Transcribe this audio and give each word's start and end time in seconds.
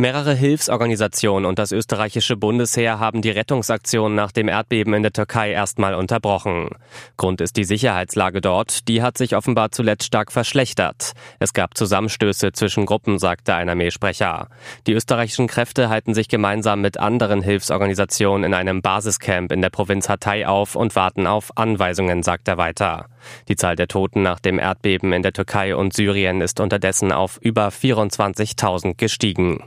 Mehrere 0.00 0.32
Hilfsorganisationen 0.32 1.44
und 1.44 1.58
das 1.58 1.72
österreichische 1.72 2.34
Bundesheer 2.34 2.98
haben 3.00 3.20
die 3.20 3.28
Rettungsaktion 3.28 4.14
nach 4.14 4.32
dem 4.32 4.48
Erdbeben 4.48 4.94
in 4.94 5.02
der 5.02 5.12
Türkei 5.12 5.50
erstmal 5.50 5.94
unterbrochen. 5.94 6.70
Grund 7.18 7.42
ist 7.42 7.58
die 7.58 7.64
Sicherheitslage 7.64 8.40
dort, 8.40 8.88
die 8.88 9.02
hat 9.02 9.18
sich 9.18 9.36
offenbar 9.36 9.72
zuletzt 9.72 10.06
stark 10.06 10.32
verschlechtert. 10.32 11.12
Es 11.38 11.52
gab 11.52 11.76
Zusammenstöße 11.76 12.52
zwischen 12.52 12.86
Gruppen, 12.86 13.18
sagte 13.18 13.54
ein 13.54 13.68
Armeesprecher. 13.68 14.48
Die 14.86 14.94
österreichischen 14.94 15.48
Kräfte 15.48 15.90
halten 15.90 16.14
sich 16.14 16.28
gemeinsam 16.28 16.80
mit 16.80 16.96
anderen 16.96 17.42
Hilfsorganisationen 17.42 18.44
in 18.44 18.54
einem 18.54 18.80
Basiscamp 18.80 19.52
in 19.52 19.60
der 19.60 19.68
Provinz 19.68 20.08
Hatay 20.08 20.46
auf 20.46 20.76
und 20.76 20.96
warten 20.96 21.26
auf 21.26 21.58
Anweisungen, 21.58 22.22
sagt 22.22 22.48
er 22.48 22.56
weiter. 22.56 23.10
Die 23.48 23.56
Zahl 23.56 23.76
der 23.76 23.88
Toten 23.88 24.22
nach 24.22 24.40
dem 24.40 24.58
Erdbeben 24.58 25.12
in 25.12 25.22
der 25.22 25.34
Türkei 25.34 25.76
und 25.76 25.92
Syrien 25.92 26.40
ist 26.40 26.58
unterdessen 26.58 27.12
auf 27.12 27.36
über 27.42 27.68
24.000 27.68 28.94
gestiegen. 28.96 29.62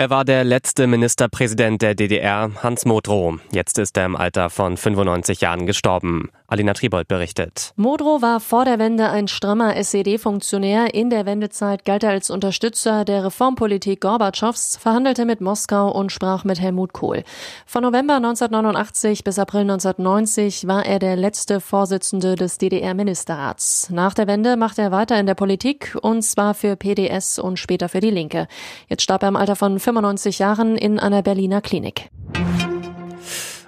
Er 0.00 0.10
war 0.10 0.24
der 0.24 0.44
letzte 0.44 0.86
Ministerpräsident 0.86 1.82
der 1.82 1.96
DDR, 1.96 2.52
Hans 2.62 2.84
Modrow. 2.84 3.40
Jetzt 3.50 3.78
ist 3.78 3.96
er 3.96 4.06
im 4.06 4.14
Alter 4.14 4.48
von 4.48 4.76
95 4.76 5.40
Jahren 5.40 5.66
gestorben. 5.66 6.30
Alina 6.46 6.72
Tribold 6.72 7.08
berichtet. 7.08 7.74
Modrow 7.74 8.22
war 8.22 8.38
vor 8.38 8.64
der 8.64 8.78
Wende 8.78 9.10
ein 9.10 9.26
strammer 9.26 9.76
SED-Funktionär. 9.76 10.94
In 10.94 11.10
der 11.10 11.26
Wendezeit 11.26 11.84
galt 11.84 12.04
er 12.04 12.10
als 12.10 12.30
Unterstützer 12.30 13.04
der 13.04 13.24
Reformpolitik 13.24 14.00
Gorbatschows, 14.00 14.78
verhandelte 14.80 15.24
mit 15.24 15.40
Moskau 15.40 15.90
und 15.90 16.12
sprach 16.12 16.44
mit 16.44 16.60
Helmut 16.60 16.92
Kohl. 16.92 17.24
Von 17.66 17.82
November 17.82 18.14
1989 18.14 19.24
bis 19.24 19.38
April 19.38 19.62
1990 19.62 20.68
war 20.68 20.86
er 20.86 21.00
der 21.00 21.16
letzte 21.16 21.60
Vorsitzende 21.60 22.36
des 22.36 22.56
DDR-Ministerrats. 22.56 23.90
Nach 23.90 24.14
der 24.14 24.28
Wende 24.28 24.56
machte 24.56 24.80
er 24.80 24.92
weiter 24.92 25.18
in 25.18 25.26
der 25.26 25.34
Politik 25.34 25.98
und 26.00 26.22
zwar 26.22 26.54
für 26.54 26.76
PDS 26.76 27.40
und 27.40 27.58
später 27.58 27.88
für 27.90 28.00
die 28.00 28.10
Linke. 28.10 28.46
Jetzt 28.86 29.02
starb 29.02 29.22
er 29.24 29.28
im 29.28 29.36
Alter 29.36 29.56
von 29.56 29.78
95 29.88 30.38
Jahren 30.38 30.76
in 30.76 30.98
einer 30.98 31.22
Berliner 31.22 31.62
Klinik. 31.62 32.10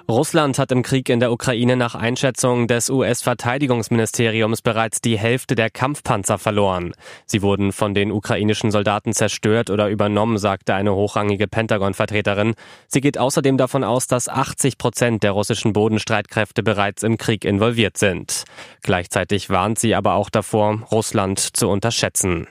Russland 0.07 0.59
hat 0.59 0.71
im 0.71 0.83
Krieg 0.83 1.09
in 1.09 1.19
der 1.19 1.33
Ukraine 1.33 1.77
nach 1.77 1.95
Einschätzung 1.95 2.67
des 2.67 2.91
US-Verteidigungsministeriums 2.91 4.61
bereits 4.61 5.01
die 5.01 5.17
Hälfte 5.17 5.55
der 5.55 5.71
Kampfpanzer 5.71 6.37
verloren. 6.37 6.93
Sie 7.25 7.41
wurden 7.41 7.73
von 7.73 7.95
den 7.95 8.13
ukrainischen 8.13 8.71
Soldaten 8.71 9.15
zerstört 9.15 9.71
oder 9.71 9.89
übernommen, 9.89 10.37
sagte 10.37 10.75
eine 10.75 10.95
hochrangige 10.95 11.49
Pentagon-Vertreterin. 11.49 12.55
Sie 12.87 13.01
geht 13.01 13.17
außerdem 13.17 13.57
davon 13.57 13.83
aus, 13.83 14.07
dass 14.07 14.29
80 14.29 14.77
Prozent 14.77 15.23
der 15.23 15.33
russischen 15.33 15.73
Bodenstreitkräfte 15.73 16.63
bereits 16.63 17.03
im 17.03 17.17
Krieg 17.17 17.47
involviert 17.47 17.97
sind. 17.97 18.45
Gleichzeitig 18.83 19.49
warnt 19.49 19.79
sie 19.79 19.95
aber 19.95 20.15
auch 20.15 20.29
davor, 20.29 20.83
Russland 20.93 21.39
zu 21.39 21.71
unterschätzen. 21.71 22.47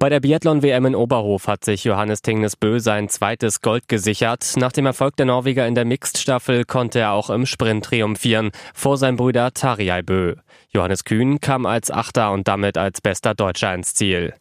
Bei 0.00 0.08
der 0.08 0.20
Biathlon-WM 0.20 0.86
in 0.86 0.94
Oberhof 0.94 1.46
hat 1.46 1.62
sich 1.62 1.84
Johannes 1.84 2.22
Tingnes 2.22 2.56
Bö 2.56 2.80
sein 2.80 3.10
zweites 3.10 3.60
Gold 3.60 3.86
gesichert. 3.86 4.54
Nach 4.56 4.72
dem 4.72 4.86
Erfolg 4.86 5.14
der 5.16 5.26
Norweger 5.26 5.66
in 5.66 5.74
der 5.74 5.84
Mixed-Staffel 5.84 6.64
konnte 6.64 7.00
er 7.00 7.12
auch 7.12 7.28
im 7.28 7.44
Sprint 7.44 7.84
triumphieren, 7.84 8.50
vor 8.72 8.96
seinem 8.96 9.18
Bruder 9.18 9.52
Tarjei 9.52 10.00
Bö. 10.00 10.36
Johannes 10.70 11.04
Kühn 11.04 11.38
kam 11.42 11.66
als 11.66 11.90
Achter 11.90 12.32
und 12.32 12.48
damit 12.48 12.78
als 12.78 13.02
bester 13.02 13.34
Deutscher 13.34 13.74
ins 13.74 13.92
Ziel. 13.92 14.32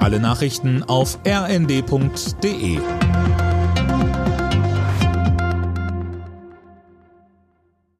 Alle 0.00 0.18
Nachrichten 0.18 0.82
auf 0.82 1.20
rnd.de 1.24 2.80